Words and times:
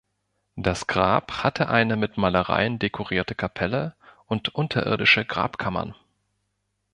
Das 0.55 0.87
Grab 0.87 1.43
hatte 1.43 1.69
eine 1.69 1.95
mit 1.95 2.17
Malereien 2.17 2.79
dekorierte 2.79 3.35
Kapelle 3.35 3.93
und 4.25 4.49
unterirdische 4.55 5.25
Grabkammern. 5.25 5.95